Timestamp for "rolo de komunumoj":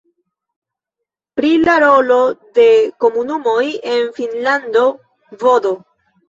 1.83-3.61